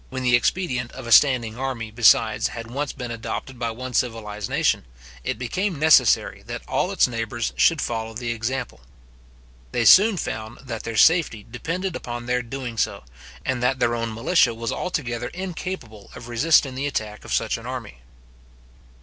[0.09, 4.49] When the expedient of a standing army, besides, had once been adopted by one civilized
[4.49, 4.83] nation,
[5.23, 8.81] it became necessary that all its neighbours should follow the example.
[9.71, 13.03] They soon found that their safety depended upon their doing so,
[13.45, 17.67] and that their own militia was altogether incapable of resisting the attack of such an
[17.67, 17.99] army.